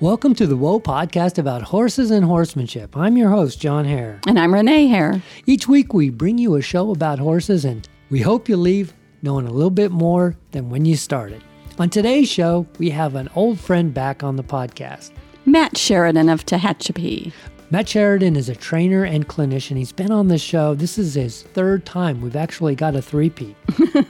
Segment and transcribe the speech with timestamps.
[0.00, 2.96] Welcome to the Whoa podcast about horses and horsemanship.
[2.96, 4.20] I'm your host, John Hare.
[4.26, 5.22] And I'm Renee Hare.
[5.46, 9.46] Each week we bring you a show about horses, and we hope you leave knowing
[9.46, 11.42] a little bit more than when you started.
[11.78, 15.12] On today's show, we have an old friend back on the podcast.
[15.46, 17.32] Matt Sheridan of Tehachapi.
[17.70, 19.76] Matt Sheridan is a trainer and clinician.
[19.76, 20.74] He's been on the show.
[20.74, 22.20] This is his third time.
[22.20, 23.56] We've actually got a three-peat.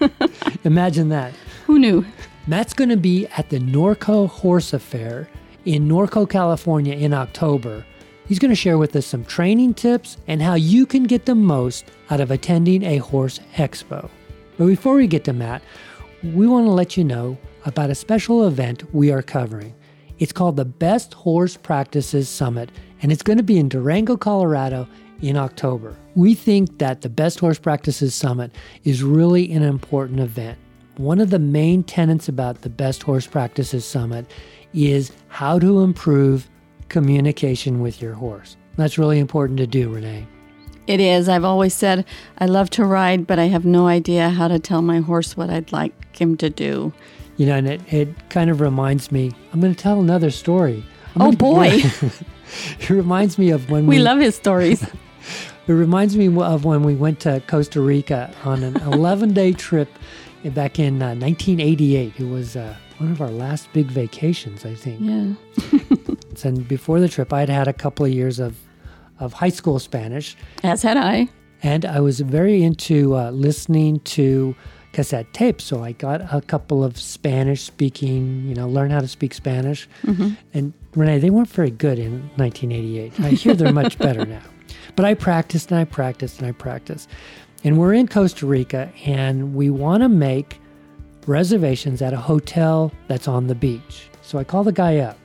[0.65, 1.35] Imagine that.
[1.67, 2.05] Who knew?
[2.47, 5.29] Matt's going to be at the Norco Horse Affair
[5.65, 7.85] in Norco, California in October.
[8.27, 11.35] He's going to share with us some training tips and how you can get the
[11.35, 14.09] most out of attending a horse expo.
[14.57, 15.63] But before we get to Matt,
[16.23, 19.75] we want to let you know about a special event we are covering.
[20.19, 22.71] It's called the Best Horse Practices Summit,
[23.03, 24.87] and it's going to be in Durango, Colorado
[25.21, 25.97] in October.
[26.15, 28.53] We think that the Best Horse Practices Summit
[28.85, 30.59] is really an important event.
[30.97, 34.31] One of the main tenets about the Best Horse Practices Summit
[34.75, 36.49] is how to improve
[36.89, 38.57] communication with your horse.
[38.77, 40.27] That's really important to do, Renee.
[40.87, 41.29] It is.
[41.29, 42.05] I've always said
[42.39, 45.49] I love to ride, but I have no idea how to tell my horse what
[45.49, 46.93] I'd like him to do.
[47.37, 50.85] You know, and it, it kind of reminds me, I'm going to tell another story.
[51.17, 51.83] I'm oh, gonna- boy.
[52.81, 54.85] it reminds me of when we, we love his stories.
[55.67, 59.89] It reminds me of when we went to Costa Rica on an 11 day trip
[60.45, 62.13] back in uh, 1988.
[62.19, 65.01] It was uh, one of our last big vacations, I think.
[65.01, 65.35] yeah.
[66.45, 68.57] And before the trip, I had had a couple of years of,
[69.21, 71.29] of high school Spanish, As had I.
[71.63, 74.55] and I was very into uh, listening to
[74.93, 75.65] cassette tapes.
[75.65, 79.89] So I got a couple of Spanish speaking, you know, learn how to speak Spanish.
[80.53, 83.21] And Renee, they weren't very good in 1988.
[83.21, 84.43] I hear they're much better now.
[84.97, 87.09] But I practiced and I practiced and I practiced.
[87.63, 90.61] And we're in Costa Rica and we want to make
[91.27, 94.09] reservations at a hotel that's on the beach.
[94.23, 95.19] So I call the guy up.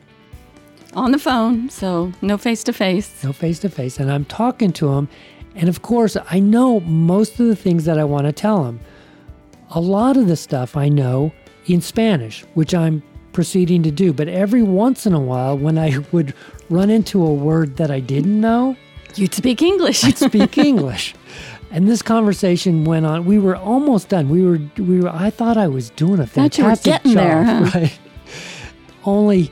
[0.94, 3.24] On the phone, so no face to face.
[3.24, 4.00] no face to face.
[4.00, 5.08] And I'm talking to him.
[5.56, 8.80] And of course, I know most of the things that I want to tell him.
[9.72, 11.32] A lot of the stuff I know
[11.68, 14.14] in Spanish, which I'm proceeding to do.
[14.14, 16.34] But every once in a while, when I would
[16.70, 18.76] run into a word that I didn't know,
[19.16, 20.04] You'd speak English.
[20.04, 21.16] I'd speak English.
[21.72, 23.26] And this conversation went on.
[23.26, 24.30] We were almost done.
[24.30, 25.10] We were, we were.
[25.10, 27.80] I thought I was doing a Thought you were fantastic getting job, there, huh?
[27.80, 28.00] right?
[29.06, 29.52] Only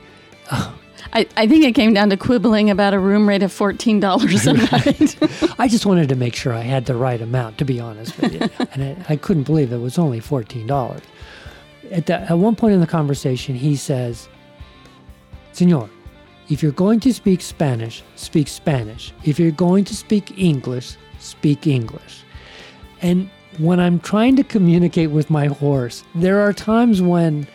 [1.13, 4.53] I, I think it came down to quibbling about a room rate of $14 a
[5.51, 5.55] night.
[5.59, 8.33] I just wanted to make sure I had the right amount, to be honest with
[8.33, 8.67] you.
[8.73, 11.01] and I, I couldn't believe it was only $14.
[11.91, 14.27] At, the, at one point in the conversation, he says,
[15.53, 15.89] Senor,
[16.49, 19.13] if you're going to speak Spanish, speak Spanish.
[19.23, 22.23] If you're going to speak English, speak English.
[23.01, 23.29] And
[23.59, 27.47] when I'm trying to communicate with my horse, there are times when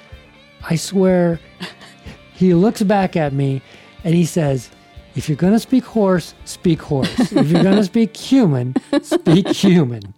[0.68, 1.40] I swear
[2.34, 3.62] he looks back at me
[4.04, 4.70] and he says,
[5.14, 7.10] if you're going to speak horse, speak horse.
[7.32, 10.14] If you're going to speak human, speak human.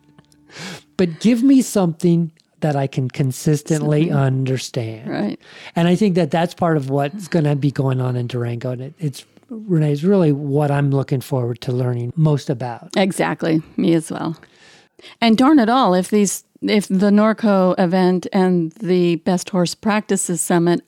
[0.97, 5.11] But give me something that I can consistently understand.
[5.11, 5.41] right.
[5.77, 8.71] And I think that that's part of what's going to be going on in Durango.
[8.71, 12.91] And it, it's, Renee, is really what I'm looking forward to learning most about.
[12.97, 13.63] Exactly.
[13.77, 14.37] Me as well.
[15.21, 20.41] And darn it all, if these if the Norco event and the Best Horse Practices
[20.41, 20.81] Summit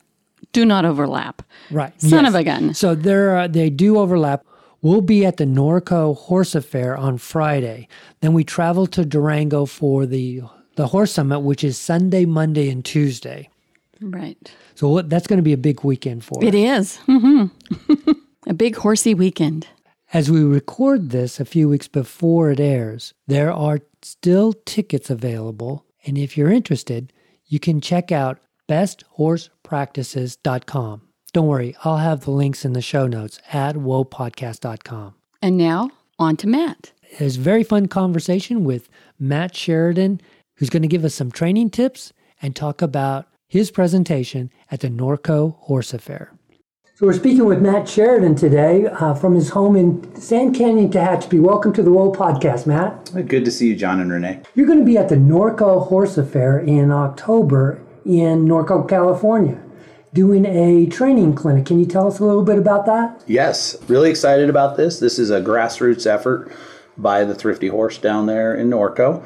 [0.52, 1.42] do not overlap.
[1.70, 2.00] Right.
[2.00, 2.28] Son yes.
[2.28, 2.74] of a gun.
[2.74, 4.44] So there are, they do overlap.
[4.80, 7.88] We'll be at the Norco Horse Affair on Friday.
[8.20, 10.42] Then we travel to Durango for the
[10.76, 13.48] the Horse Summit, which is Sunday, Monday, and Tuesday.
[14.00, 14.52] Right.
[14.74, 16.44] So what, that's going to be a big weekend for us.
[16.44, 16.96] It is.
[17.06, 17.46] hmm
[18.46, 19.66] a big horsey weekend.
[20.12, 25.84] As we record this a few weeks before it airs, there are still tickets available.
[26.06, 27.12] And if you're interested,
[27.46, 31.02] you can check out besthorsepractices.com.
[31.32, 35.14] Don't worry, I'll have the links in the show notes at whoapodcast.com.
[35.42, 36.92] And now on to Matt.
[37.02, 40.20] It was a very fun conversation with Matt Sheridan,
[40.54, 44.88] who's going to give us some training tips and talk about his presentation at the
[44.88, 46.32] Norco Horse Affair.
[46.98, 51.38] So we're speaking with Matt Sheridan today uh, from his home in Sand Canyon, Tehachapi.
[51.38, 53.12] Welcome to the Whoa Podcast, Matt.
[53.28, 54.40] Good to see you, John and Renee.
[54.54, 59.62] You're going to be at the Norco Horse Affair in October in Norco, California,
[60.14, 61.66] doing a training clinic.
[61.66, 63.22] Can you tell us a little bit about that?
[63.26, 64.98] Yes, really excited about this.
[64.98, 66.50] This is a grassroots effort
[66.96, 69.22] by the Thrifty Horse down there in Norco.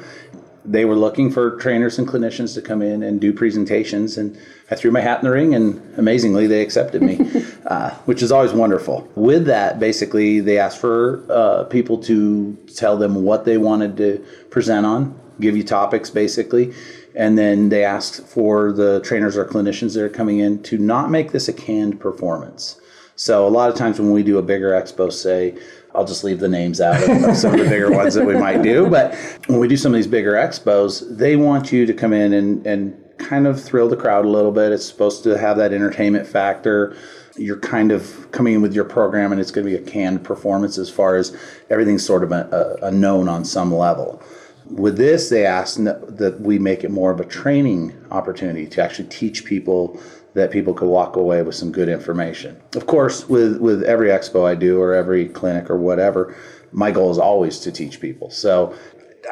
[0.64, 4.36] They were looking for trainers and clinicians to come in and do presentations, and
[4.70, 7.16] I threw my hat in the ring, and amazingly, they accepted me,
[7.66, 9.08] uh, which is always wonderful.
[9.14, 14.24] With that, basically, they asked for uh, people to tell them what they wanted to
[14.50, 16.72] present on, give you topics, basically,
[17.14, 21.10] and then they asked for the trainers or clinicians that are coming in to not
[21.10, 22.80] make this a canned performance.
[23.16, 25.58] So a lot of times when we do a bigger expo, say,
[25.94, 28.34] I'll just leave the names out of, of some of the bigger ones that we
[28.34, 28.88] might do.
[28.88, 29.14] But
[29.46, 32.66] when we do some of these bigger expos, they want you to come in and,
[32.66, 34.72] and kind of thrill the crowd a little bit.
[34.72, 36.96] It's supposed to have that entertainment factor.
[37.40, 40.22] You're kind of coming in with your program, and it's going to be a canned
[40.22, 41.34] performance as far as
[41.70, 44.22] everything's sort of a, a known on some level.
[44.66, 49.08] With this, they asked that we make it more of a training opportunity to actually
[49.08, 49.98] teach people
[50.34, 52.60] that people could walk away with some good information.
[52.76, 56.36] Of course, with, with every expo I do or every clinic or whatever,
[56.72, 58.30] my goal is always to teach people.
[58.30, 58.74] So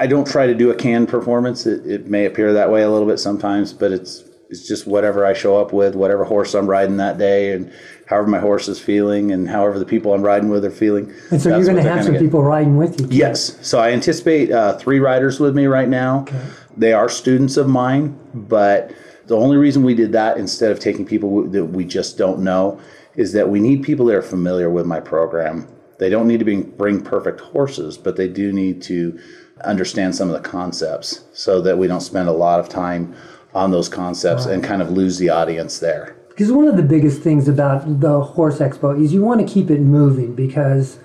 [0.00, 1.66] I don't try to do a canned performance.
[1.66, 5.26] It, it may appear that way a little bit sometimes, but it's it's just whatever
[5.26, 7.72] I show up with, whatever horse I'm riding that day, and
[8.06, 11.12] however my horse is feeling, and however the people I'm riding with are feeling.
[11.30, 12.22] And so you're going to have some get.
[12.22, 13.06] people riding with you.
[13.06, 13.14] Too.
[13.14, 13.58] Yes.
[13.66, 16.22] So I anticipate uh, three riders with me right now.
[16.22, 16.42] Okay.
[16.76, 18.92] They are students of mine, but
[19.26, 22.80] the only reason we did that instead of taking people that we just don't know
[23.16, 25.68] is that we need people that are familiar with my program.
[25.98, 29.18] They don't need to be, bring perfect horses, but they do need to
[29.64, 33.14] understand some of the concepts so that we don't spend a lot of time
[33.58, 36.16] on those concepts and kind of lose the audience there.
[36.28, 39.70] Because one of the biggest things about the horse expo is you want to keep
[39.70, 40.98] it moving because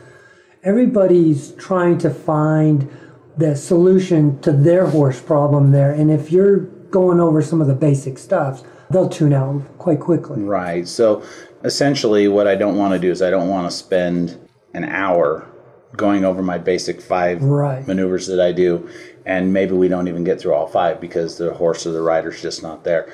[0.61, 2.89] everybody's trying to find
[3.35, 5.91] the solution to their horse problem there.
[5.91, 6.59] And if you're
[6.91, 10.41] going over some of the basic stuff, they'll tune out quite quickly.
[10.41, 10.87] Right.
[10.87, 11.23] So
[11.63, 14.39] essentially, what I don't want to do is I don't want to spend
[14.75, 15.47] an hour
[15.95, 17.87] going over my basic five right.
[17.87, 18.89] maneuvers that I do,
[19.25, 22.41] and maybe we don't even get through all five because the horse or the rider's
[22.41, 23.11] just not there.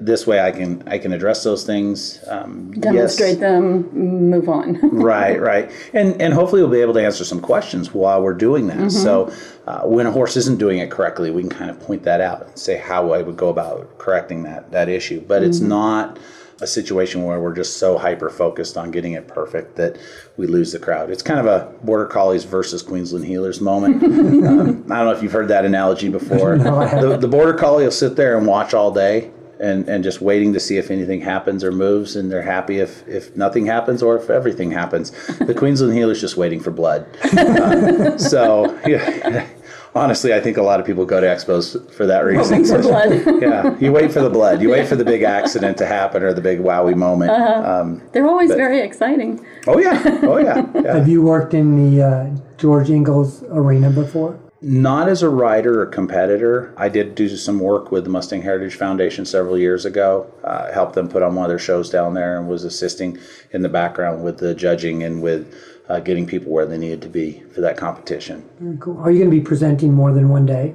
[0.00, 3.40] This way, I can I can address those things, um, demonstrate yes.
[3.40, 4.78] them, move on.
[4.92, 8.66] right, right, and and hopefully we'll be able to answer some questions while we're doing
[8.68, 8.78] that.
[8.78, 8.88] Mm-hmm.
[8.88, 9.32] So
[9.66, 12.46] uh, when a horse isn't doing it correctly, we can kind of point that out
[12.46, 15.20] and say how I would go about correcting that that issue.
[15.20, 15.50] But mm-hmm.
[15.50, 16.18] it's not
[16.62, 19.98] a situation where we're just so hyper focused on getting it perfect that
[20.36, 21.10] we lose the crowd.
[21.10, 24.02] It's kind of a border collies versus Queensland heelers moment.
[24.04, 26.56] um, I don't know if you've heard that analogy before.
[26.56, 30.20] no, the, the border collie will sit there and watch all day and, and just
[30.20, 34.02] waiting to see if anything happens or moves, and they're happy if, if nothing happens
[34.02, 35.10] or if everything happens.
[35.38, 37.06] The Queensland Heeler's just waiting for blood.
[37.36, 39.48] Uh, so, yeah
[39.94, 42.64] honestly, I think a lot of people go to expos for that reason.
[42.64, 43.10] for blood.
[43.42, 44.62] yeah, you wait for the blood.
[44.62, 47.30] You wait for the big accident to happen or the big wowie moment.
[47.30, 47.80] Uh-huh.
[47.80, 49.44] Um, They're always but, very exciting.
[49.66, 50.66] Oh yeah, oh yeah.
[50.74, 50.96] yeah.
[50.96, 54.38] Have you worked in the uh, George Ingalls arena before?
[54.64, 56.72] Not as a rider or competitor.
[56.76, 60.32] I did do some work with the Mustang Heritage Foundation several years ago.
[60.44, 63.18] Uh, helped them put on one of their shows down there and was assisting
[63.50, 65.52] in the background with the judging and with
[65.88, 68.48] uh, getting people where they needed to be for that competition.
[68.60, 68.98] Very cool.
[68.98, 70.74] Are you going to be presenting more than one day?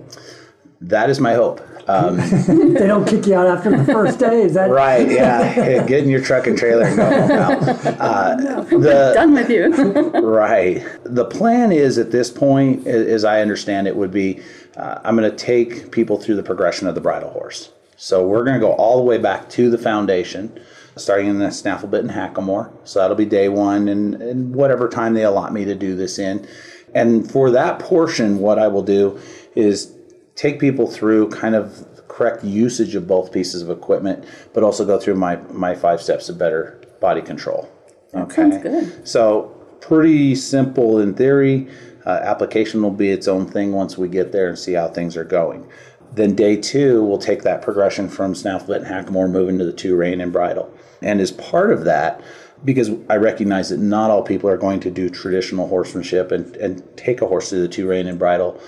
[0.81, 1.61] That is my hope.
[1.89, 2.17] Um,
[2.73, 5.09] they don't kick you out after the first day, is that right?
[5.09, 7.57] Yeah, get in your truck and trailer and go home now.
[7.97, 9.69] Uh, the, Done with you.
[10.21, 10.85] right.
[11.03, 14.41] The plan is at this point, as I understand it, would be
[14.75, 17.71] uh, I'm going to take people through the progression of the bridle horse.
[17.95, 20.59] So we're going to go all the way back to the foundation
[20.97, 22.71] starting in the snaffle bit in Hackamore.
[22.83, 26.19] So that'll be day one and, and whatever time they allot me to do this
[26.19, 26.47] in.
[26.93, 29.19] And for that portion, what I will do
[29.55, 29.93] is
[30.35, 34.99] take people through kind of correct usage of both pieces of equipment, but also go
[34.99, 37.69] through my, my five steps of better body control.
[38.13, 38.89] Okay.
[39.03, 41.67] So pretty simple in theory.
[42.05, 45.17] Uh, application will be its own thing once we get there and see how things
[45.17, 45.69] are going.
[46.13, 49.73] Then day two, we'll take that progression from snaffle bit and hackamore, moving to the
[49.73, 50.73] two rein and bridle.
[51.01, 52.21] And as part of that,
[52.65, 56.97] because I recognize that not all people are going to do traditional horsemanship and, and
[56.97, 58.59] take a horse through the two rein and bridle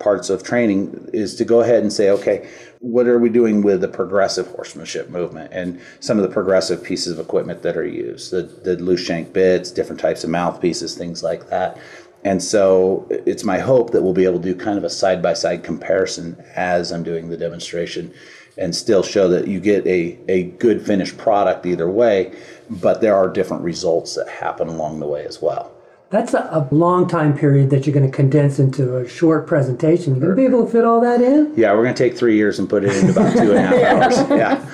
[0.00, 2.48] parts of training is to go ahead and say, okay,
[2.80, 7.12] what are we doing with the progressive horsemanship movement and some of the progressive pieces
[7.12, 11.22] of equipment that are used, the, the loose shank bits, different types of mouthpieces, things
[11.22, 11.78] like that.
[12.24, 15.22] And so it's my hope that we'll be able to do kind of a side
[15.22, 18.12] by side comparison as I'm doing the demonstration
[18.58, 22.34] and still show that you get a, a good finished product either way,
[22.68, 25.72] but there are different results that happen along the way as well.
[26.10, 30.16] That's a, a long time period that you're going to condense into a short presentation.
[30.16, 31.54] You're going to be able to fit all that in?
[31.56, 33.62] Yeah, we're going to take three years and put it into about two and a
[33.62, 34.30] half hours.
[34.38, 34.66] Yeah.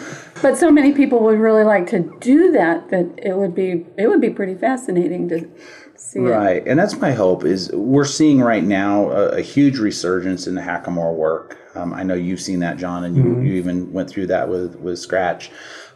[0.43, 4.07] But so many people would really like to do that that it would be it
[4.09, 5.49] would be pretty fascinating to
[5.97, 6.69] see right it.
[6.69, 10.61] and that's my hope is we're seeing right now a, a huge resurgence in the
[10.61, 13.47] hackamore work um, i know you've seen that john and you, mm-hmm.
[13.47, 15.51] you even went through that with with scratch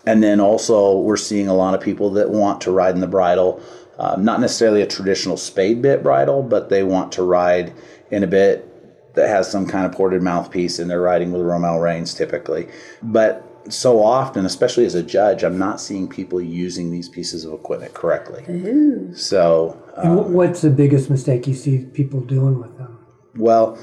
[0.07, 3.07] and then also we're seeing a lot of people that want to ride in the
[3.07, 3.63] bridle
[3.99, 7.73] uh, not necessarily a traditional spade bit bridle but they want to ride
[8.11, 8.67] in a bit
[9.15, 12.69] that has some kind of ported mouthpiece and they're riding with romal reins typically
[13.03, 17.53] but so often, especially as a judge, I'm not seeing people using these pieces of
[17.53, 18.45] equipment correctly.
[19.15, 22.99] So, And um, what's the biggest mistake you see people doing with them?
[23.37, 23.79] well,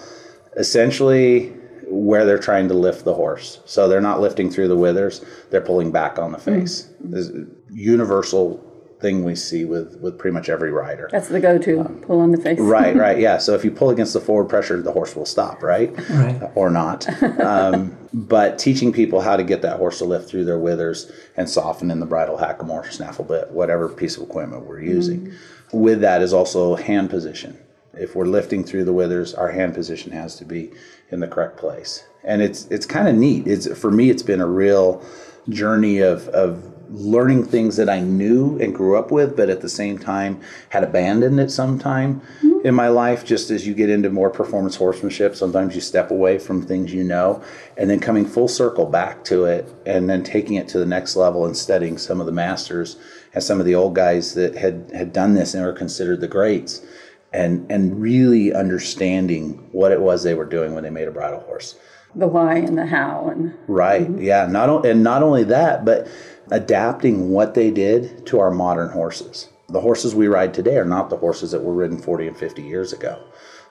[0.57, 1.53] essentially
[1.89, 3.61] where they're trying to lift the horse.
[3.65, 6.89] So they're not lifting through the withers, they're pulling back on the face.
[7.01, 7.11] Mm-hmm.
[7.11, 8.63] This is a universal
[8.99, 11.07] thing we see with, with pretty much every rider.
[11.11, 11.81] That's the go-to.
[11.81, 12.59] Um, pull on the face.
[12.59, 13.37] Right, right, yeah.
[13.37, 15.95] So if you pull against the forward pressure, the horse will stop, right?
[16.09, 16.41] Right.
[16.41, 17.07] Uh, or not.
[17.39, 21.49] Um, but teaching people how to get that horse to lift through their withers and
[21.49, 25.27] soften in the bridle, hackamore, snaffle bit, whatever piece of equipment we're using.
[25.27, 25.79] Mm-hmm.
[25.79, 27.57] With that is also hand position.
[27.93, 30.71] If we're lifting through the withers, our hand position has to be
[31.11, 32.03] in the correct place.
[32.23, 33.47] And it's it's kind of neat.
[33.47, 35.03] It's for me it's been a real
[35.49, 39.69] journey of of learning things that I knew and grew up with, but at the
[39.69, 42.65] same time had abandoned at some time mm-hmm.
[42.65, 43.25] in my life.
[43.25, 47.03] Just as you get into more performance horsemanship, sometimes you step away from things you
[47.03, 47.43] know,
[47.77, 51.15] and then coming full circle back to it, and then taking it to the next
[51.15, 52.97] level and studying some of the masters
[53.33, 56.27] and some of the old guys that had had done this and were considered the
[56.27, 56.81] greats.
[57.33, 61.41] And, and really understanding what it was they were doing when they made a bridle
[61.41, 61.75] horse.
[62.15, 64.07] The why and the how and Right.
[64.07, 64.21] Mm-hmm.
[64.21, 64.47] Yeah.
[64.47, 66.07] Not o- and not only that, but
[66.51, 69.49] adapting what they did to our modern horses.
[69.69, 72.61] The horses we ride today are not the horses that were ridden 40 and 50
[72.61, 73.21] years ago.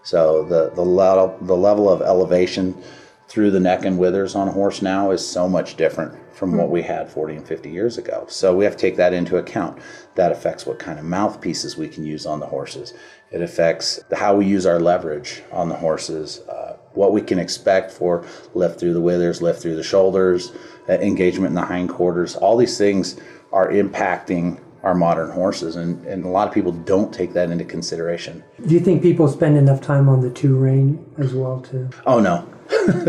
[0.02, 2.80] So the the level the level of elevation
[3.28, 6.70] through the neck and withers on a horse now is so much different from what
[6.70, 8.24] we had 40 and 50 years ago.
[8.28, 9.80] So we have to take that into account.
[10.14, 12.94] That affects what kind of mouthpieces we can use on the horses.
[13.32, 17.90] It affects how we use our leverage on the horses, uh, what we can expect
[17.90, 18.24] for
[18.54, 20.52] lift through the withers, lift through the shoulders,
[20.88, 22.36] uh, engagement in the hindquarters.
[22.36, 23.16] All these things
[23.52, 27.64] are impacting our modern horses, and, and a lot of people don't take that into
[27.64, 28.42] consideration.
[28.66, 31.88] Do you think people spend enough time on the two rein as well too?
[32.06, 32.48] Oh no,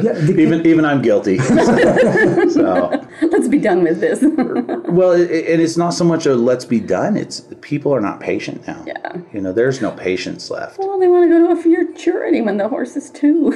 [0.01, 1.37] Yeah, the- even even I'm guilty.
[2.49, 2.96] so,
[3.57, 4.19] be done with this.
[4.89, 7.17] well, it, it- and it's not so much a let's be done.
[7.17, 8.83] It's people are not patient now.
[8.85, 9.21] Yeah.
[9.33, 12.57] you know, there's no patience left, well, they want to go to a futurity when
[12.57, 13.47] the horse is two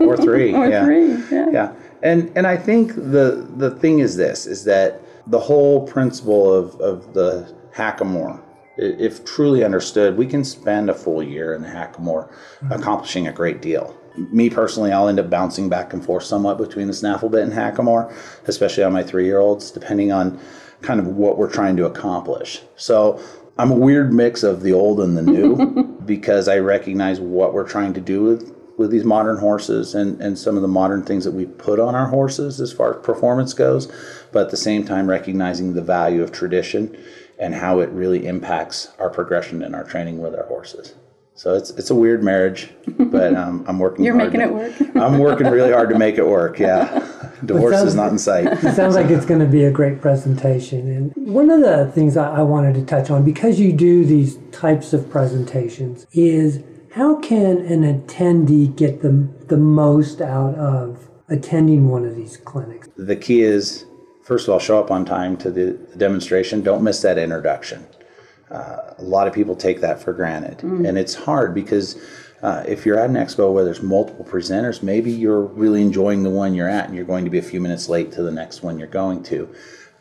[0.00, 0.84] or three, or yeah.
[0.84, 1.08] three.
[1.30, 1.50] Yeah.
[1.50, 1.72] yeah
[2.02, 6.74] and and i think the the thing is this is that the whole principle of
[6.80, 8.40] of the hackamore
[8.76, 12.72] if truly understood we can spend a full year in the hackamore mm-hmm.
[12.72, 13.96] accomplishing a great deal
[14.32, 17.52] me personally i'll end up bouncing back and forth somewhat between the snaffle bit and
[17.52, 18.12] hackamore
[18.46, 20.38] especially on my three year olds depending on
[20.82, 23.20] kind of what we're trying to accomplish so
[23.58, 27.68] i'm a weird mix of the old and the new because i recognize what we're
[27.68, 31.24] trying to do with with these modern horses and, and some of the modern things
[31.24, 33.92] that we put on our horses as far as performance goes,
[34.32, 36.96] but at the same time recognizing the value of tradition
[37.38, 40.94] and how it really impacts our progression and our training with our horses.
[41.38, 42.68] So it's it's a weird marriage,
[42.98, 44.04] but um, I'm working.
[44.04, 44.96] You're making to- it work.
[44.96, 46.58] I'm working really hard to make it work.
[46.58, 46.98] Yeah,
[47.44, 48.46] divorce sounds- is not in sight.
[48.46, 50.90] It sounds like it's going to be a great presentation.
[50.90, 54.36] And one of the things I, I wanted to touch on, because you do these
[54.50, 56.60] types of presentations, is
[56.94, 62.88] how can an attendee get the, the most out of attending one of these clinics?
[62.96, 63.84] The key is,
[64.24, 66.62] first of all, show up on time to the, the demonstration.
[66.62, 67.86] Don't miss that introduction.
[68.50, 71.96] Uh, a lot of people take that for granted, and it's hard because
[72.42, 76.30] uh, if you're at an expo where there's multiple presenters, maybe you're really enjoying the
[76.30, 78.62] one you're at, and you're going to be a few minutes late to the next
[78.62, 79.52] one you're going to.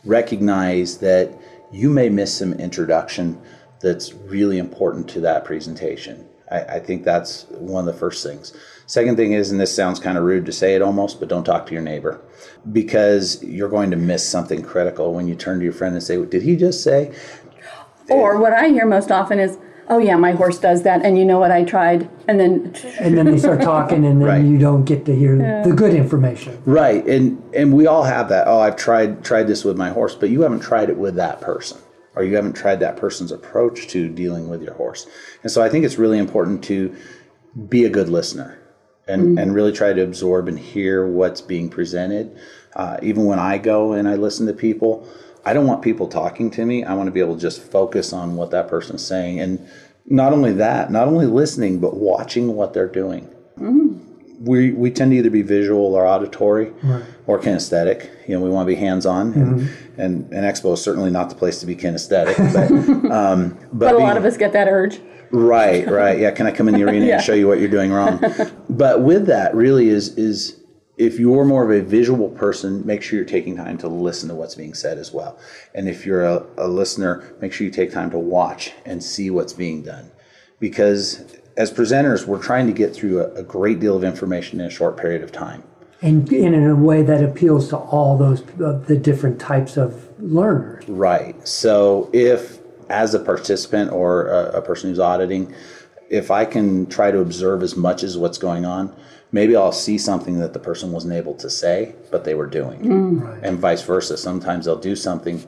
[0.06, 1.38] Recognize that
[1.72, 3.42] you may miss some introduction
[3.82, 6.28] that's really important to that presentation.
[6.50, 8.54] I, I think that's one of the first things.
[8.86, 11.44] Second thing is, and this sounds kind of rude to say it almost, but don't
[11.44, 12.22] talk to your neighbor
[12.72, 16.24] because you're going to miss something critical when you turn to your friend and say,
[16.24, 17.14] Did he just say?
[18.10, 19.58] Or what I hear most often is,
[19.90, 23.18] "Oh yeah, my horse does that," and you know what I tried, and then And
[23.18, 24.44] then they start talking, and then Right.
[24.44, 26.58] you don't get to hear the good information.
[26.66, 28.48] Right, and and we all have that.
[28.48, 31.42] Oh, I've tried tried this with my horse, but you haven't tried it with that
[31.42, 31.78] person,
[32.16, 35.06] or you haven't tried that person's approach to dealing with your horse.
[35.44, 36.92] And so I think it's really important to
[37.70, 38.56] be a good listener
[39.08, 42.32] and and really try to absorb and hear what's being presented.
[42.76, 45.08] Uh, even when I go and I listen to people,
[45.48, 46.84] I don't want people talking to me.
[46.84, 49.68] I want to be able to just focus on what that person's saying, and
[50.06, 53.30] not only that, not only listening, but watching what they're doing
[54.40, 56.72] we we tend to either be visual or auditory
[57.26, 58.10] or kinesthetic.
[58.28, 61.30] You know, we want to be hands on, and, and and expo is certainly not
[61.30, 62.38] the place to be kinesthetic.
[62.54, 65.00] But um, but, but a lot of us get that urge.
[65.32, 66.32] right, right, yeah.
[66.32, 67.16] Can I come in the arena Yeah.
[67.16, 68.22] and show you what you're doing wrong?
[68.70, 70.60] but with that, really is is
[70.98, 74.36] if you're more of a visual person, make sure you're taking time to listen to
[74.36, 75.38] what's being said as well.
[75.76, 79.30] And if you're a, a listener, make sure you take time to watch and see
[79.30, 80.12] what's being done,
[80.60, 84.68] because as presenters, we're trying to get through a, a great deal of information in
[84.68, 85.64] a short period of time.
[86.02, 90.08] and, and in a way that appeals to all those uh, the different types of
[90.20, 90.88] learners.
[90.88, 91.48] Right.
[91.48, 95.54] So if, as a participant or a, a person who's auditing,
[96.10, 98.96] if I can try to observe as much as what's going on,
[99.32, 102.82] maybe I'll see something that the person wasn't able to say, but they were doing.
[102.82, 103.22] Mm.
[103.24, 103.40] Right.
[103.44, 104.18] And vice versa.
[104.18, 105.44] Sometimes they'll do something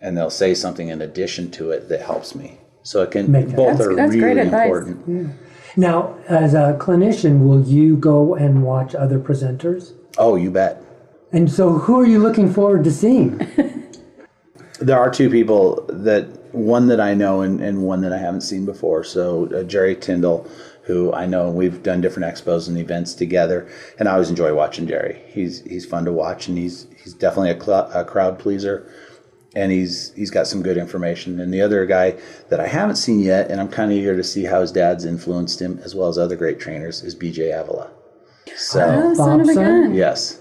[0.00, 2.58] and they'll say something in addition to it that helps me.
[2.82, 4.64] So it can Make- both That's- are that's really advice.
[4.66, 5.30] important.
[5.76, 9.92] Now, as a clinician, will you go and watch other presenters?
[10.18, 10.80] Oh, you bet.
[11.32, 13.40] And so, who are you looking forward to seeing?
[14.80, 18.42] There are two people that one that I know and, and one that I haven't
[18.42, 19.04] seen before.
[19.04, 20.48] So uh, Jerry Tindell,
[20.82, 24.54] who I know and we've done different expos and events together, and I always enjoy
[24.54, 25.22] watching Jerry.
[25.28, 28.90] He's he's fun to watch and he's he's definitely a, cl- a crowd pleaser,
[29.54, 31.38] and he's he's got some good information.
[31.40, 32.16] And the other guy
[32.48, 35.04] that I haven't seen yet, and I'm kind of eager to see how his dad's
[35.04, 37.90] influenced him as well as other great trainers, is BJ Avila.
[38.56, 38.80] So.
[38.80, 39.94] Oh, son of a gun.
[39.94, 40.40] Yes.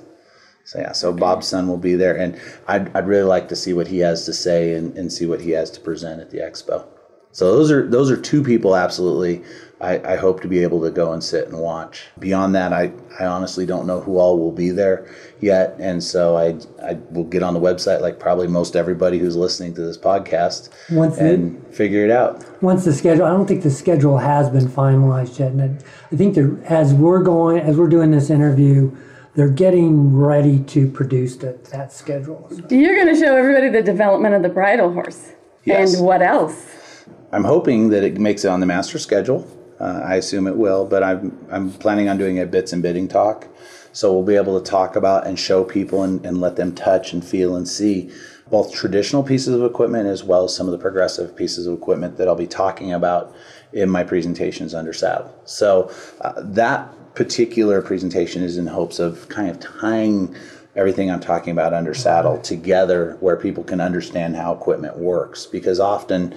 [0.65, 3.74] So yeah, so Bob's son will be there, and I'd, I'd really like to see
[3.74, 6.38] what he has to say and, and see what he has to present at the
[6.38, 6.86] expo.
[7.34, 9.43] So those are those are two people absolutely.
[9.82, 12.05] I, I hope to be able to go and sit and watch.
[12.17, 16.38] Beyond that, I, I honestly don't know who all will be there yet, and so
[16.38, 19.98] I I will get on the website like probably most everybody who's listening to this
[19.98, 22.46] podcast Once and figure it out.
[22.62, 26.15] Once the schedule, I don't think the schedule has been finalized yet, and I, I
[26.15, 28.96] think they're as we're going, as we're doing this interview,
[29.36, 32.50] they're getting ready to produce that that schedule.
[32.70, 35.32] You're going to show everybody the development of the bridle horse.
[35.66, 35.96] Yes.
[35.96, 37.06] And what else?
[37.32, 39.48] I'm hoping that it makes it on the master schedule.
[39.80, 43.08] Uh, I assume it will, but I'm I'm planning on doing a bits and bidding
[43.08, 43.48] talk,
[43.92, 47.12] so we'll be able to talk about and show people and, and let them touch
[47.12, 48.12] and feel and see
[48.52, 52.18] both traditional pieces of equipment as well as some of the progressive pieces of equipment
[52.18, 53.34] that I'll be talking about
[53.72, 55.34] in my presentations under saddle.
[55.46, 60.36] So uh, that particular presentation is in hopes of kind of tying
[60.75, 65.79] everything I'm talking about under saddle together where people can understand how equipment works because
[65.79, 66.36] often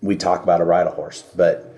[0.00, 1.74] we talk about a bridle horse, but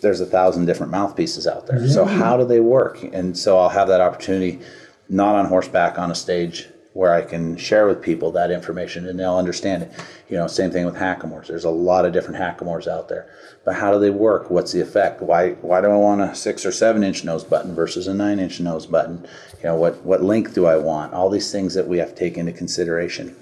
[0.00, 1.86] there's a thousand different mouthpieces out there.
[1.88, 3.02] So how do they work?
[3.12, 4.60] And so I'll have that opportunity,
[5.08, 9.20] not on horseback, on a stage where I can share with people that information and
[9.20, 9.92] they'll understand it.
[10.28, 11.46] You know, same thing with hackamores.
[11.46, 13.30] There's a lot of different hackamores out there,
[13.64, 14.50] but how do they work?
[14.50, 15.22] What's the effect?
[15.22, 18.40] Why why do I want a six or seven inch nose button versus a nine
[18.40, 19.24] inch nose button?
[19.58, 21.14] You know, what what length do I want?
[21.14, 23.36] All these things that we have to take into consideration.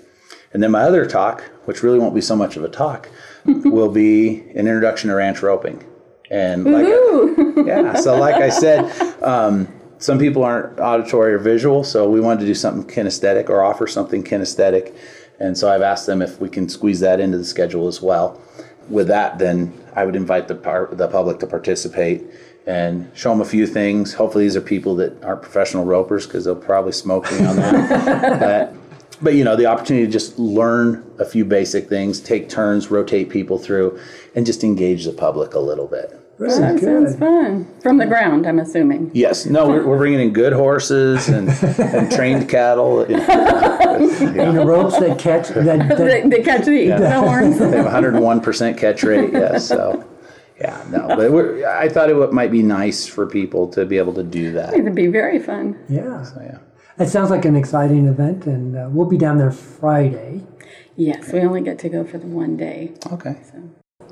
[0.53, 3.09] And then my other talk, which really won't be so much of a talk,
[3.47, 5.83] will be an introduction to ranch roping.
[6.31, 6.87] And like,
[7.67, 8.85] yeah, so like I said,
[9.23, 9.69] um,
[10.07, 13.89] some people aren't auditory or visual, so we wanted to do something kinesthetic or offer
[13.89, 14.97] something kinesthetic.
[15.41, 18.41] And so I've asked them if we can squeeze that into the schedule as well.
[18.89, 22.25] With that, then I would invite the par- the public to participate
[22.69, 24.15] and show them a few things.
[24.15, 28.39] Hopefully, these are people that aren't professional ropers because they'll probably smoke me on that.
[28.41, 28.75] but,
[29.21, 33.29] but you know, the opportunity to just learn a few basic things, take turns, rotate
[33.29, 33.99] people through,
[34.37, 36.17] and just engage the public a little bit.
[36.39, 37.19] Very That sounds good.
[37.19, 37.67] fun.
[37.81, 39.11] From the ground, I'm assuming.
[39.15, 43.07] Yes, no, we're, we're bringing in good horses and, and trained cattle.
[43.97, 47.59] And the ropes that catch that, They, that they catch the, the horns.
[47.59, 49.33] They have 101% catch rate.
[49.33, 50.05] Yes, so
[50.61, 53.97] yeah, no, but we're, I thought it would- might be nice for people to be
[53.97, 54.75] able to do that.
[54.75, 55.79] It'd be very fun.
[55.89, 56.23] yeah.
[56.23, 56.59] So, yeah.
[57.03, 60.43] It sounds like an exciting event, and uh, we'll be down there Friday.
[60.97, 62.93] Yes, we only get to go for the one day.
[63.13, 63.37] Okay.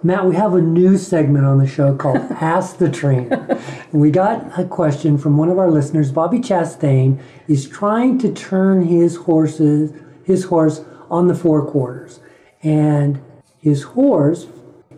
[0.05, 3.59] Matt, we have a new segment on the show called Ask the Trainer.
[3.91, 6.13] We got a question from one of our listeners.
[6.13, 12.21] Bobby Chastain is trying to turn his horses, his horse on the forequarters,
[12.63, 13.23] and
[13.59, 14.47] his horse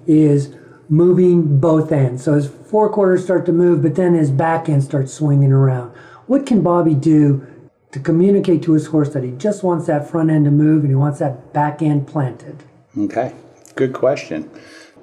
[0.08, 0.56] is
[0.88, 2.24] moving both ends.
[2.24, 5.96] So his forequarters start to move, but then his back end starts swinging around.
[6.26, 7.46] What can Bobby do
[7.92, 10.90] to communicate to his horse that he just wants that front end to move and
[10.90, 12.64] he wants that back end planted?
[12.98, 13.32] Okay.
[13.76, 14.50] Good question.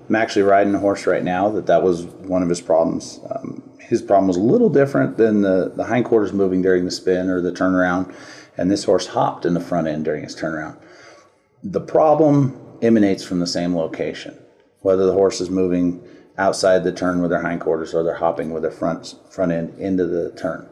[0.07, 3.19] I'm actually riding a horse right now that that was one of his problems.
[3.29, 7.29] Um, his problem was a little different than the, the hindquarters moving during the spin
[7.29, 8.13] or the turnaround,
[8.57, 10.77] and this horse hopped in the front end during his turnaround.
[11.63, 14.37] The problem emanates from the same location,
[14.81, 16.03] whether the horse is moving
[16.37, 20.05] outside the turn with their hindquarters or they're hopping with their front front end into
[20.05, 20.67] the turn.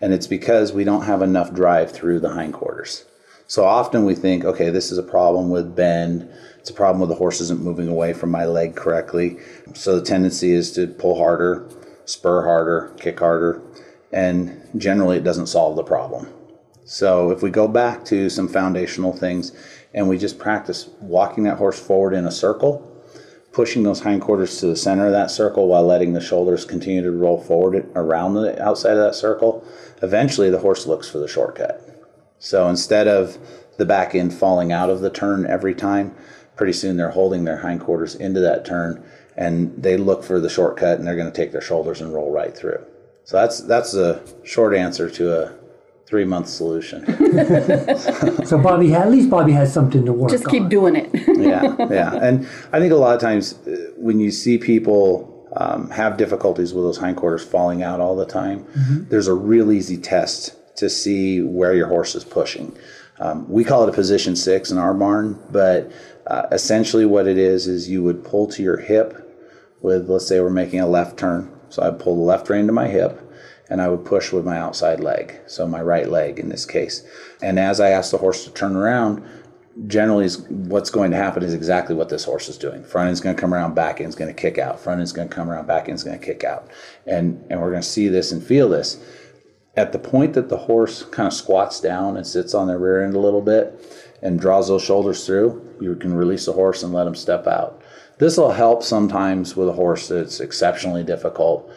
[0.00, 3.04] And it's because we don't have enough drive through the hindquarters.
[3.50, 6.30] So often we think, okay, this is a problem with bend.
[6.60, 9.38] It's a problem with the horse isn't moving away from my leg correctly.
[9.74, 11.68] So the tendency is to pull harder,
[12.04, 13.60] spur harder, kick harder,
[14.12, 16.28] and generally it doesn't solve the problem.
[16.84, 19.50] So if we go back to some foundational things
[19.94, 22.86] and we just practice walking that horse forward in a circle,
[23.50, 27.10] pushing those hindquarters to the center of that circle while letting the shoulders continue to
[27.10, 29.66] roll forward around the outside of that circle,
[30.02, 31.89] eventually the horse looks for the shortcut.
[32.40, 33.38] So instead of
[33.76, 36.14] the back end falling out of the turn every time,
[36.56, 39.04] pretty soon they're holding their hindquarters into that turn
[39.36, 42.32] and they look for the shortcut and they're going to take their shoulders and roll
[42.32, 42.84] right through.
[43.24, 45.54] So that's that's a short answer to a
[46.06, 47.06] three month solution.
[48.44, 50.32] so Bobby, at least Bobby has something to work.
[50.32, 50.36] On.
[50.36, 50.68] Just keep on.
[50.68, 51.10] doing it.
[51.38, 55.90] yeah, yeah, and I think a lot of times uh, when you see people um,
[55.90, 59.08] have difficulties with those hindquarters falling out all the time, mm-hmm.
[59.08, 62.76] there's a real easy test to see where your horse is pushing.
[63.18, 65.92] Um, we call it a position six in our barn, but
[66.26, 69.26] uh, essentially what it is is you would pull to your hip
[69.82, 71.50] with, let's say we're making a left turn.
[71.68, 73.20] So I pull the left rein to my hip
[73.68, 77.06] and I would push with my outside leg, so my right leg in this case.
[77.40, 79.22] And as I ask the horse to turn around,
[79.86, 82.82] generally is what's going to happen is exactly what this horse is doing.
[82.82, 84.80] Front end's going to come around, back end's going to kick out.
[84.80, 86.68] Front end's going to come around, back end's going to kick out.
[87.06, 89.02] And and we're going to see this and feel this.
[89.80, 93.02] At the point that the horse kind of squats down and sits on their rear
[93.02, 93.82] end a little bit
[94.22, 97.80] and draws those shoulders through, you can release the horse and let him step out.
[98.18, 101.70] This will help sometimes with a horse that's exceptionally difficult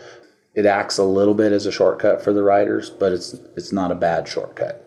[0.54, 3.92] it acts a little bit as a shortcut for the riders, but it's it's not
[3.92, 4.86] a bad shortcut.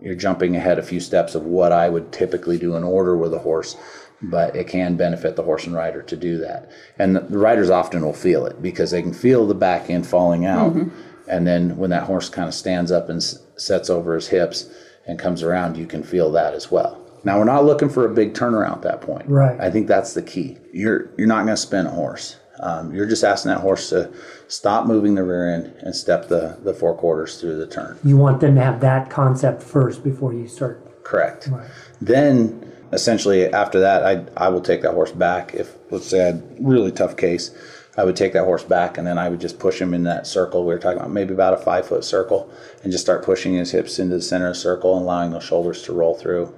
[0.00, 3.34] You're jumping ahead a few steps of what I would typically do in order with
[3.34, 3.76] a horse,
[4.22, 6.70] but it can benefit the horse and rider to do that.
[6.98, 10.46] And the riders often will feel it because they can feel the back end falling
[10.46, 10.74] out.
[10.74, 11.11] Mm-hmm.
[11.32, 14.68] And then when that horse kind of stands up and s- sets over his hips
[15.06, 17.00] and comes around, you can feel that as well.
[17.24, 19.26] Now we're not looking for a big turnaround at that point.
[19.28, 19.58] Right.
[19.58, 20.58] I think that's the key.
[20.72, 22.36] You're you're not going to spin a horse.
[22.60, 24.12] Um, you're just asking that horse to
[24.46, 27.98] stop moving the rear end and step the, the forequarters through the turn.
[28.04, 31.02] You want them to have that concept first before you start.
[31.02, 31.48] Correct.
[31.50, 31.68] Right.
[32.00, 35.54] Then, essentially, after that, I, I will take that horse back.
[35.54, 37.50] If, let's say, I had a really tough case,
[37.96, 40.26] I would take that horse back and then I would just push him in that
[40.26, 40.62] circle.
[40.62, 42.50] We were talking about maybe about a five foot circle
[42.82, 45.44] and just start pushing his hips into the center of the circle and allowing those
[45.44, 46.54] shoulders to roll through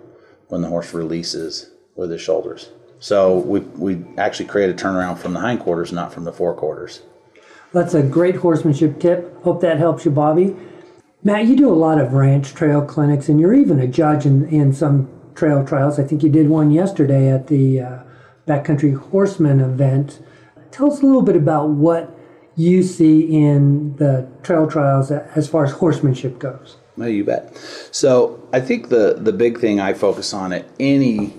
[0.48, 2.70] when the horse releases with his shoulders.
[3.00, 7.02] So we, we actually create a turnaround from the hindquarters, not from the forequarters.
[7.72, 9.42] That's a great horsemanship tip.
[9.42, 10.54] Hope that helps you, Bobby.
[11.24, 14.48] Matt, you do a lot of ranch trail clinics, and you're even a judge in,
[14.48, 15.98] in some trail trials.
[15.98, 17.98] I think you did one yesterday at the uh,
[18.46, 20.20] Backcountry Horseman event.
[20.74, 22.18] Tell us a little bit about what
[22.56, 26.78] you see in the trail trials as far as horsemanship goes.
[26.96, 27.56] No, you bet.
[27.92, 31.32] So I think the the big thing I focus on at any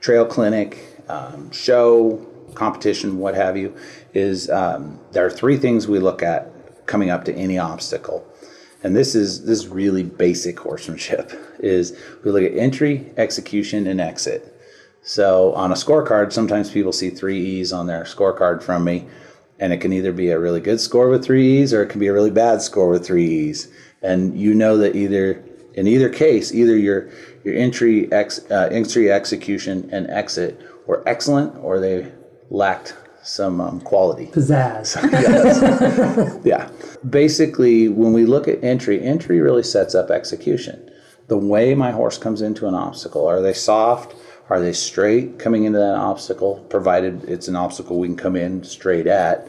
[0.00, 0.76] trail clinic,
[1.08, 3.74] um, show, competition, what have you,
[4.12, 8.26] is um, there are three things we look at coming up to any obstacle.
[8.82, 11.32] And this is this is really basic horsemanship.
[11.60, 14.52] Is we look at entry, execution, and exit.
[15.06, 19.06] So on a scorecard, sometimes people see three E's on their scorecard from me,
[19.60, 22.00] and it can either be a really good score with three E's or it can
[22.00, 23.68] be a really bad score with three E's.
[24.02, 27.08] And you know that either in either case, either your
[27.44, 32.10] your entry, ex, uh, entry execution, and exit were excellent, or they
[32.50, 34.26] lacked some um, quality.
[34.26, 34.96] Pizzazz.
[36.44, 36.68] yeah.
[37.08, 40.90] Basically, when we look at entry, entry really sets up execution.
[41.28, 44.16] The way my horse comes into an obstacle, are they soft?
[44.48, 46.64] Are they straight coming into that obstacle?
[46.68, 49.48] Provided it's an obstacle we can come in straight at.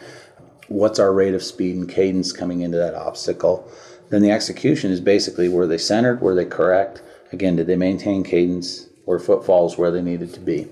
[0.69, 3.69] What's our rate of speed and cadence coming into that obstacle?
[4.10, 6.21] Then the execution is basically were they centered?
[6.21, 7.01] Were they correct?
[7.31, 8.88] Again, did they maintain cadence?
[9.05, 10.67] Were footfalls where they needed to be?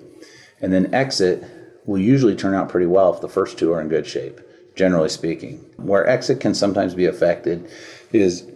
[0.59, 1.43] And then exit
[1.85, 4.41] will usually turn out pretty well if the first two are in good shape,
[4.75, 5.57] generally speaking.
[5.77, 7.69] Where exit can sometimes be affected
[8.11, 8.49] is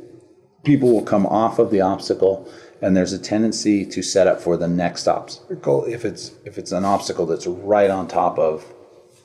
[0.64, 2.52] people will come off of the obstacle
[2.82, 6.72] and there's a tendency to set up for the next obstacle if it's if it's
[6.72, 8.66] an obstacle that's right on top of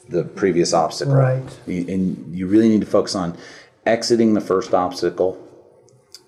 [0.08, 1.14] the previous obstacle.
[1.14, 1.58] Right.
[1.66, 3.36] And you really need to focus on
[3.86, 5.40] exiting the first obstacle,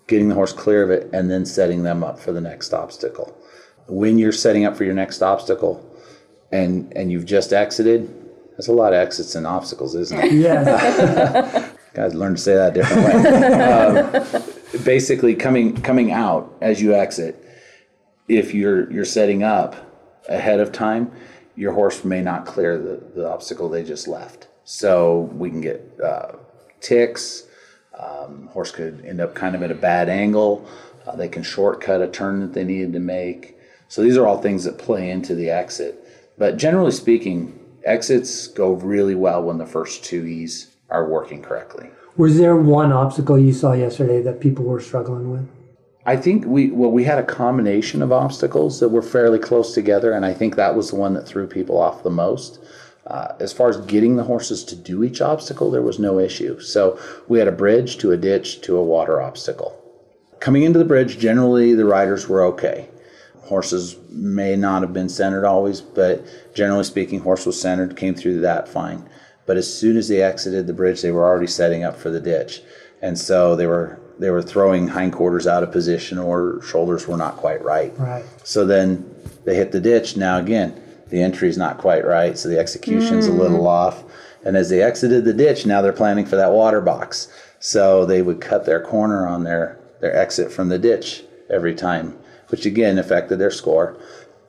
[0.07, 3.37] getting the horse clear of it, and then setting them up for the next obstacle.
[3.87, 5.83] When you're setting up for your next obstacle,
[6.51, 8.09] and and you've just exited,
[8.51, 10.31] that's a lot of exits and obstacles, isn't it?
[10.33, 11.69] Yeah.
[11.93, 14.43] Guys, learn to say that a different way.
[14.43, 14.43] um,
[14.83, 17.43] basically, coming coming out as you exit,
[18.27, 19.75] if you're you're setting up
[20.27, 21.11] ahead of time,
[21.55, 24.47] your horse may not clear the, the obstacle they just left.
[24.63, 26.33] So we can get uh,
[26.81, 27.43] ticks.
[27.97, 30.67] Um, horse could end up kind of at a bad angle.
[31.05, 33.57] Uh, they can shortcut a turn that they needed to make.
[33.87, 36.03] So these are all things that play into the exit.
[36.37, 41.89] But generally speaking, exits go really well when the first two E's are working correctly.
[42.17, 45.47] Was there one obstacle you saw yesterday that people were struggling with?
[46.03, 50.13] I think we well we had a combination of obstacles that were fairly close together,
[50.13, 52.59] and I think that was the one that threw people off the most.
[53.05, 56.59] Uh, as far as getting the horses to do each obstacle, there was no issue.
[56.59, 59.79] So we had a bridge to a ditch to a water obstacle.
[60.39, 62.89] Coming into the bridge, generally the riders were okay.
[63.43, 68.41] Horses may not have been centered always, but generally speaking, horse was centered, came through
[68.41, 69.07] that fine.
[69.47, 72.19] But as soon as they exited the bridge, they were already setting up for the
[72.19, 72.61] ditch,
[73.01, 77.37] and so they were they were throwing hindquarters out of position or shoulders were not
[77.37, 77.97] quite right.
[77.97, 78.25] Right.
[78.43, 80.17] So then they hit the ditch.
[80.17, 80.79] Now again,
[81.09, 83.39] the entry is not quite right, so the execution's a mm.
[83.39, 84.03] little off.
[84.43, 87.31] And as they exited the ditch, now they're planning for that water box.
[87.59, 92.17] So they would cut their corner on their their exit from the ditch every time,
[92.49, 93.97] which again affected their score.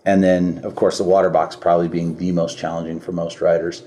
[0.04, 3.82] And then, of course, the water box probably being the most challenging for most riders.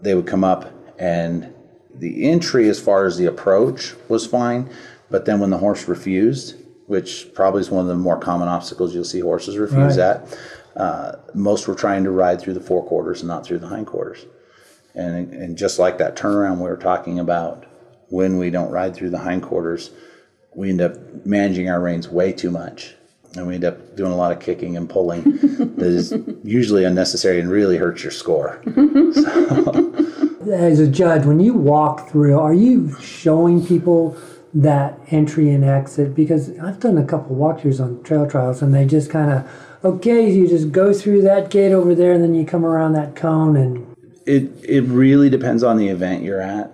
[0.00, 1.52] They would come up, and
[1.94, 4.68] the entry, as far as the approach, was fine.
[5.10, 8.94] But then when the horse refused, which probably is one of the more common obstacles
[8.94, 10.16] you'll see horses refuse Right.
[10.16, 10.38] at,
[10.76, 14.26] uh, most were trying to ride through the forequarters and not through the hindquarters.
[14.94, 17.64] And, and just like that turnaround we were talking about,
[18.08, 19.90] when we don't ride through the hindquarters,
[20.54, 22.94] we end up managing our reins way too much.
[23.36, 25.22] And we end up doing a lot of kicking and pulling
[25.76, 28.62] that is usually unnecessary and really hurts your score.
[30.52, 34.16] As a judge, when you walk through, are you showing people
[34.52, 36.14] that entry and exit?
[36.14, 39.50] Because I've done a couple walkthroughs on trail trials, and they just kind of,
[39.82, 43.16] okay, you just go through that gate over there, and then you come around that
[43.16, 46.70] cone, and It, it really depends on the event you're at.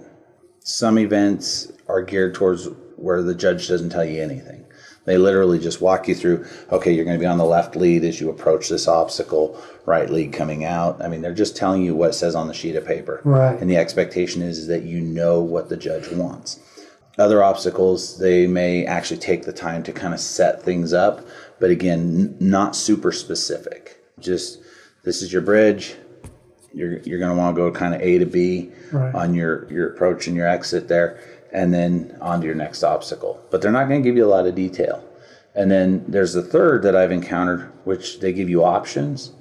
[0.60, 4.64] Some events are geared towards where the judge doesn't tell you anything.
[5.10, 8.04] They literally just walk you through, okay, you're going to be on the left lead
[8.04, 11.02] as you approach this obstacle, right lead coming out.
[11.02, 13.20] I mean, they're just telling you what it says on the sheet of paper.
[13.24, 13.60] Right.
[13.60, 16.60] And the expectation is, is that you know what the judge wants.
[17.18, 21.26] Other obstacles, they may actually take the time to kind of set things up,
[21.58, 23.98] but again, n- not super specific.
[24.20, 24.60] Just
[25.02, 25.96] this is your bridge.
[26.72, 29.12] You're, you're going to want to go kind of A to B Right.
[29.12, 31.18] on your, your approach and your exit there,
[31.52, 33.44] and then on to your next obstacle.
[33.50, 35.04] But they're not going to give you a lot of detail.
[35.54, 39.32] And then there's the third that I've encountered, which they give you options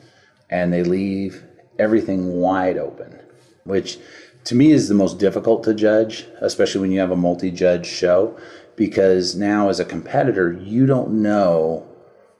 [0.50, 1.44] and they leave
[1.78, 3.20] everything wide open,
[3.64, 4.00] which
[4.46, 7.86] to me is the most difficult to judge, especially when you have a multi judge
[7.86, 8.38] show,
[8.76, 11.88] because now as a competitor, you don't know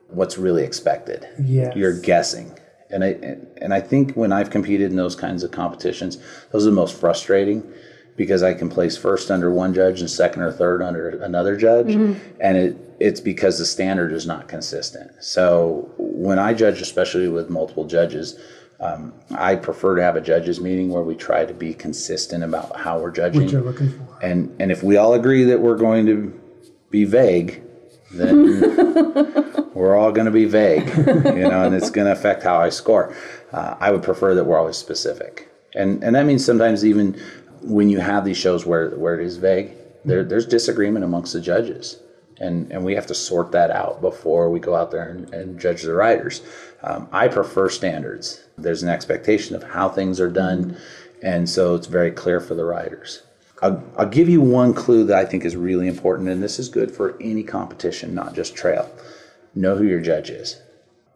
[0.08, 1.28] what's really expected.
[1.44, 1.76] Yes.
[1.76, 2.58] You're guessing.
[2.90, 3.10] And I
[3.62, 6.18] and I think when I've competed in those kinds of competitions,
[6.52, 7.72] those are the most frustrating
[8.20, 11.94] because I can place first under one judge and second or third under another judge,
[12.42, 15.12] and it it's because the standard is not consistent.
[15.24, 18.38] So when I judge, especially with multiple judges,
[18.82, 22.76] um, I prefer to have a judges meeting where we try to be consistent about
[22.76, 23.44] how we're judging.
[23.44, 24.20] what you're looking for.
[24.22, 26.38] And and if we all agree that we're going to
[26.90, 27.64] be vague,
[28.12, 28.60] then
[29.74, 32.68] we're all going to be vague, you know, and it's going to affect how I
[32.68, 33.16] score.
[33.54, 37.18] Uh, I would prefer that we're always specific, and and that means sometimes even
[37.62, 39.72] when you have these shows where where it is vague,
[40.06, 42.00] there, there's disagreement amongst the judges.
[42.42, 45.60] And, and we have to sort that out before we go out there and, and
[45.60, 46.42] judge the riders.
[46.82, 48.42] Um, I prefer standards.
[48.58, 50.78] There's an expectation of how things are done,
[51.22, 53.24] and so it's very clear for the riders.
[53.62, 56.70] I'll, I'll give you one clue that I think is really important, and this is
[56.70, 58.90] good for any competition, not just trail.
[59.54, 60.62] Know who your judge is.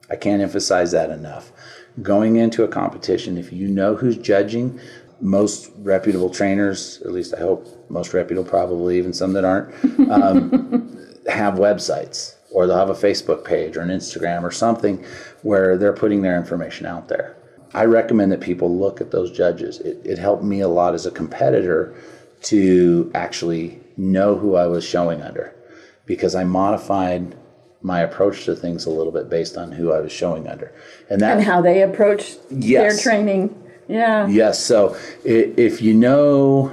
[0.09, 1.53] I can't emphasize that enough.
[2.01, 4.79] Going into a competition, if you know who's judging,
[5.21, 9.73] most reputable trainers, at least I hope most reputable, probably even some that aren't,
[10.09, 10.97] um,
[11.27, 15.03] have websites or they'll have a Facebook page or an Instagram or something
[15.41, 17.35] where they're putting their information out there.
[17.73, 19.79] I recommend that people look at those judges.
[19.79, 21.95] It, it helped me a lot as a competitor
[22.43, 25.55] to actually know who I was showing under
[26.05, 27.35] because I modified
[27.81, 30.71] my approach to things a little bit based on who I was showing under.
[31.09, 32.95] And that and how they approach Yes.
[32.95, 33.55] their training.
[33.93, 34.27] Yeah.
[34.27, 34.59] Yes.
[34.65, 36.71] So if you know,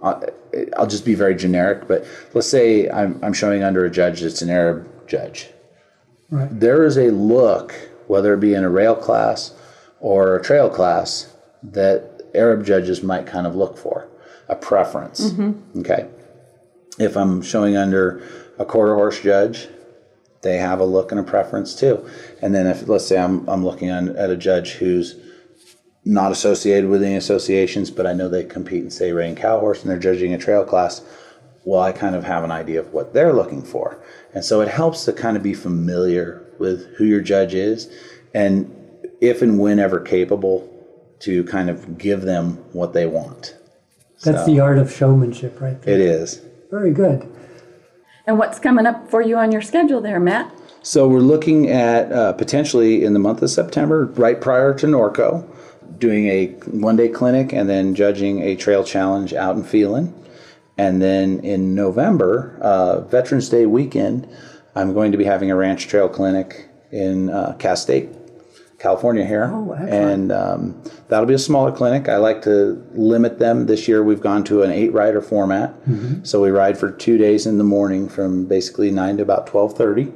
[0.00, 4.42] I'll just be very generic, but let's say I'm, I'm showing under a judge that's
[4.42, 5.50] an Arab judge.
[6.30, 6.48] Right.
[6.48, 7.74] There is a look,
[8.06, 9.54] whether it be in a rail class
[9.98, 14.08] or a trail class, that Arab judges might kind of look for
[14.48, 15.32] a preference.
[15.32, 15.80] Mm-hmm.
[15.80, 16.08] Okay.
[17.00, 18.22] If I'm showing under
[18.56, 19.66] a quarter horse judge,
[20.42, 22.08] they have a look and a preference too.
[22.40, 25.16] And then if let's say I'm I'm looking on, at a judge who's
[26.06, 29.58] not associated with any associations, but I know they compete in say Rain and cow
[29.58, 31.02] horse and they're judging a trail class.
[31.64, 34.00] Well, I kind of have an idea of what they're looking for,
[34.32, 37.92] and so it helps to kind of be familiar with who your judge is,
[38.32, 38.72] and
[39.20, 40.72] if and whenever capable,
[41.18, 43.56] to kind of give them what they want.
[44.22, 45.94] That's So- the art of showmanship, right there.
[45.94, 46.40] It is.
[46.70, 47.26] Very good.
[48.28, 50.52] And what's coming up for you on your schedule there, Matt?
[50.82, 55.44] So we're looking at uh, potentially in the month of September, right prior to Norco.
[55.98, 60.14] Doing a one day clinic and then judging a trail challenge out in Phelan.
[60.78, 64.28] And then in November, uh, Veterans Day weekend,
[64.74, 68.10] I'm going to be having a ranch trail clinic in uh, Castaic,
[68.78, 69.50] California here.
[69.52, 72.10] Oh, and um, that'll be a smaller clinic.
[72.10, 73.66] I like to limit them.
[73.66, 75.74] This year we've gone to an eight rider format.
[76.26, 80.12] So we ride for two days in the morning from basically 9 to about 1230.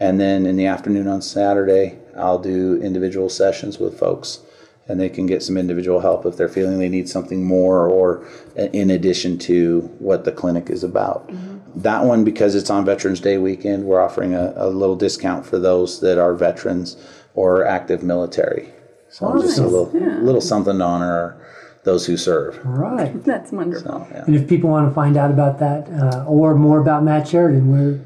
[0.00, 4.40] And then in the afternoon on Saturday, I'll do individual sessions with folks.
[4.88, 8.26] And they can get some individual help if they're feeling they need something more or
[8.56, 11.30] in addition to what the clinic is about.
[11.74, 15.58] That one, because it's on Veterans Day weekend, we're offering a, a little discount for
[15.58, 16.96] those that are veterans
[17.34, 18.70] or active military.
[19.08, 19.70] So just a Nice.
[19.70, 19.90] little,
[20.22, 21.36] little something to honor
[21.84, 22.60] those who serve.
[22.64, 23.22] Right.
[23.24, 23.90] That's wonderful.
[23.90, 24.24] So, yeah.
[24.26, 27.70] And if people want to find out about that uh, or more about Matt Sheridan,
[27.70, 28.00] where,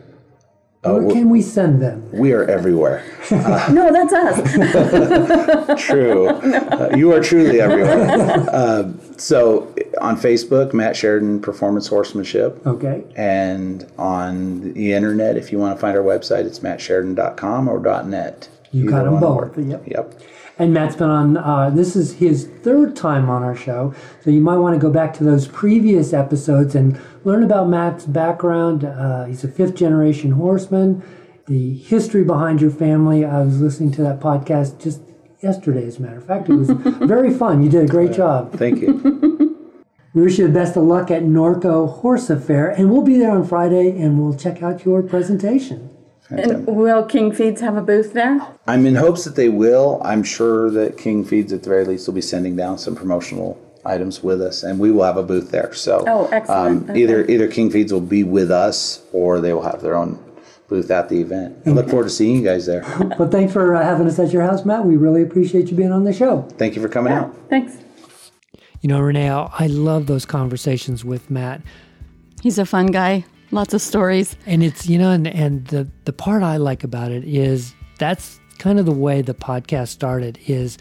[0.94, 2.09] where can we send them?
[2.12, 3.05] We are everywhere.
[3.77, 5.81] No, that's us.
[5.87, 6.29] True.
[6.77, 8.46] Uh, you are truly everywhere.
[8.51, 12.64] Uh, so on Facebook, Matt Sheridan Performance Horsemanship.
[12.66, 13.03] Okay.
[13.16, 18.49] And on the internet, if you want to find our website, it's mattsheridan.com or .net.
[18.72, 19.59] You Either got them both.
[19.59, 19.83] Yep.
[19.87, 20.20] Yep.
[20.59, 23.95] And Matt's been on, uh, this is his third time on our show.
[24.23, 28.07] So you might want to go back to those previous episodes and learn about Matt's
[28.07, 28.85] background.
[28.85, 31.03] Uh, he's a fifth generation horseman,
[31.47, 33.25] the history behind your family.
[33.25, 35.03] I was listening to that podcast just
[35.42, 36.49] yesterday, as a matter of fact.
[36.49, 36.71] It was
[37.07, 37.62] very fun.
[37.62, 38.53] You did a great job.
[38.55, 39.47] Thank you.
[40.14, 43.33] We wish you the best of luck at Norco Horse Affair, and we'll be there
[43.33, 45.90] on Friday and we'll check out your presentation.
[46.30, 48.40] And will King Feeds have a booth there?
[48.66, 50.00] I'm in hopes that they will.
[50.04, 53.60] I'm sure that King Feeds, at the very least, will be sending down some promotional
[53.84, 55.72] items with us, and we will have a booth there.
[55.72, 56.90] So, Oh, excellent.
[56.90, 60.18] Um, Either either King Feeds will be with us, or they will have their own
[60.68, 61.56] booth at the event.
[61.64, 62.82] I look forward to seeing you guys there.
[63.18, 64.84] But thanks for uh, having us at your house, Matt.
[64.84, 66.42] We really appreciate you being on the show.
[66.58, 67.32] Thank you for coming out.
[67.48, 67.76] Thanks.
[68.80, 71.62] You know, Renee, I I love those conversations with Matt.
[72.42, 73.24] He's a fun guy.
[73.50, 74.37] Lots of stories.
[74.46, 78.40] And it's, you know, and, and the, the part I like about it is that's
[78.59, 80.78] kind of the way the podcast started is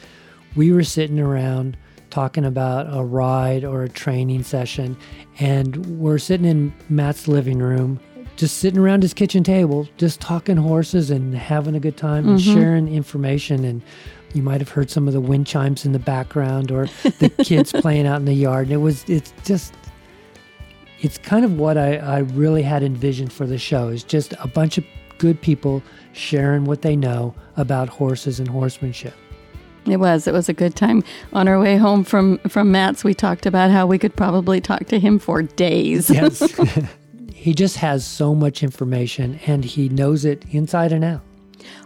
[0.56, 1.78] we were sitting around
[2.10, 4.96] talking about a ride or a training session
[5.40, 8.00] and we're sitting in Matt's living room
[8.36, 12.40] just sitting around his kitchen table just talking horses and having a good time and
[12.40, 12.54] mm-hmm.
[12.54, 13.64] sharing information.
[13.64, 13.82] And
[14.34, 16.88] you might have heard some of the wind chimes in the background or
[17.20, 18.68] the kids playing out in the yard.
[18.68, 19.74] And it was it's just
[21.06, 24.48] it's kind of what I, I really had envisioned for the show is just a
[24.48, 24.84] bunch of
[25.20, 29.14] good people sharing what they know about horses and horsemanship.
[29.86, 30.28] It was.
[30.28, 31.04] It was a good time.
[31.32, 34.86] On our way home from from Matt's, we talked about how we could probably talk
[34.88, 36.10] to him for days.
[36.10, 36.40] Yes.
[37.36, 41.22] he just has so much information and he knows it inside and out.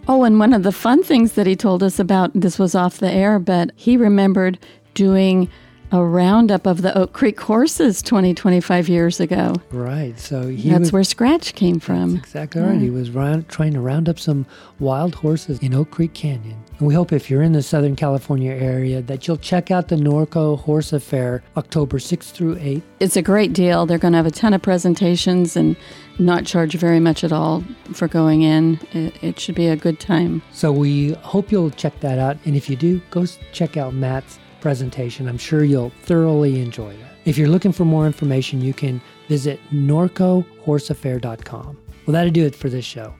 [0.07, 2.99] Oh, and one of the fun things that he told us about this was off
[2.99, 4.59] the air, but he remembered
[4.93, 5.49] doing
[5.91, 9.55] a roundup of the Oak Creek horses 20, 25 years ago.
[9.71, 10.17] Right.
[10.19, 12.15] So he That's was where Scratch came from.
[12.15, 12.79] exactly right.
[12.79, 14.45] He was round, trying to round up some
[14.79, 16.63] wild horses in Oak Creek Canyon.
[16.77, 19.95] And we hope if you're in the Southern California area that you'll check out the
[19.95, 22.83] Norco Horse Affair October 6th through 8th.
[22.99, 23.85] It's a great deal.
[23.85, 25.75] They're going to have a ton of presentations and
[26.19, 28.79] not charge very much at all for going in.
[28.91, 30.41] It, it should be a good time.
[30.51, 32.37] So we hope you'll check that out.
[32.45, 35.27] And if you do, go check out Matt's presentation.
[35.27, 37.11] I'm sure you'll thoroughly enjoy that.
[37.25, 41.77] If you're looking for more information, you can visit norcohorseaffair.com.
[42.05, 43.13] Well, that'll do it for this show.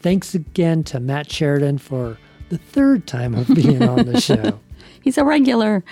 [0.00, 2.18] Thanks again to Matt Sheridan for
[2.50, 4.60] the third time of being on the show.
[5.02, 5.82] He's a regular.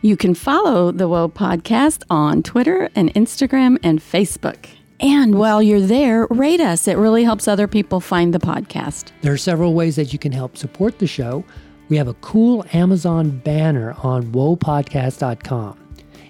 [0.00, 4.66] You can follow the Whoa Podcast on Twitter and Instagram and Facebook.
[5.00, 6.88] And while you're there, rate us.
[6.88, 9.12] It really helps other people find the podcast.
[9.22, 11.44] There are several ways that you can help support the show.
[11.88, 15.78] We have a cool Amazon banner on whoapodcast.com.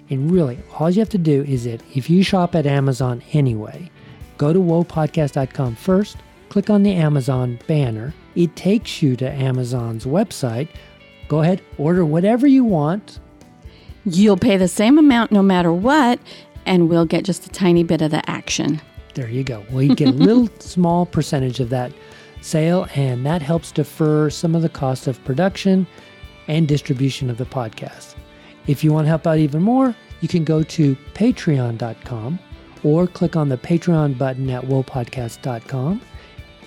[0.09, 3.91] And really, all you have to do is that if you shop at Amazon anyway,
[4.37, 6.17] go to whoapodcast.com first,
[6.49, 8.13] click on the Amazon banner.
[8.35, 10.69] It takes you to Amazon's website.
[11.27, 13.19] Go ahead, order whatever you want.
[14.05, 16.19] You'll pay the same amount no matter what,
[16.65, 18.81] and we'll get just a tiny bit of the action.
[19.13, 19.63] There you go.
[19.69, 21.91] Well, you get a little small percentage of that
[22.41, 25.85] sale, and that helps defer some of the cost of production
[26.47, 28.15] and distribution of the podcast.
[28.67, 32.39] If you want to help out even more, you can go to patreon.com
[32.83, 36.01] or click on the Patreon button at whoapodcast.com.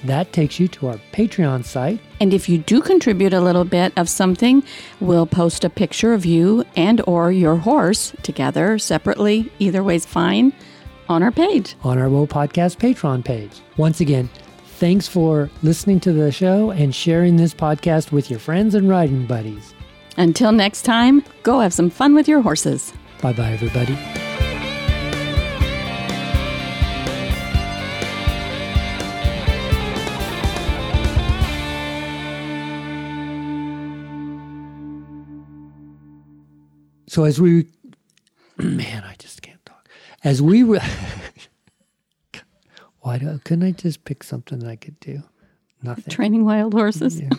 [0.04, 2.00] That takes you to our Patreon site.
[2.20, 4.64] And if you do contribute a little bit of something,
[5.00, 10.52] we'll post a picture of you and or your horse together separately, either way's fine,
[11.08, 11.76] on our page.
[11.84, 13.60] on our Whoa Podcast Patreon page.
[13.76, 14.28] Once again,
[14.82, 19.24] thanks for listening to the show and sharing this podcast with your friends and riding
[19.24, 19.74] buddies.
[20.16, 22.92] Until next time, go have some fun with your horses.
[23.20, 23.96] Bye bye, everybody.
[37.06, 37.68] So as we,
[38.56, 39.88] man, I just can't talk.
[40.24, 40.80] As we were,
[43.02, 45.22] why do, couldn't I just pick something I could do?
[45.82, 46.04] Nothing.
[46.10, 47.20] Training wild horses.
[47.20, 47.30] Yeah.